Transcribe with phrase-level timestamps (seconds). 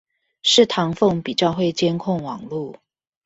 [0.41, 2.75] 是唐鳳比較會監控網路